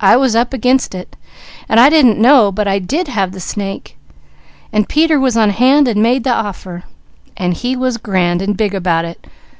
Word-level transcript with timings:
I 0.00 0.16
was 0.16 0.34
up 0.34 0.52
against 0.52 0.96
it, 0.96 1.14
and 1.68 1.78
I 1.78 1.90
didn't 1.90 2.18
know 2.20 2.50
but 2.50 2.66
I 2.66 2.80
did 2.80 3.06
have 3.06 3.30
the 3.30 3.38
snake, 3.38 3.96
and 4.72 4.88
Peter 4.88 5.20
was 5.20 5.36
on 5.36 5.50
hand 5.50 5.86
and 5.86 6.02
made 6.02 6.24
that 6.24 6.44
offer, 6.44 6.82
and 7.36 7.54
he 7.54 7.76
was 7.76 7.96
grand 7.96 8.42
and 8.42 8.56
big 8.56 8.74
about 8.74 9.04
it. 9.04 9.24